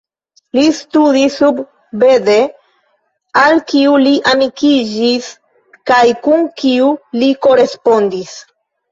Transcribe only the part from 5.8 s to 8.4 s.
kaj kun kiu li korespondis.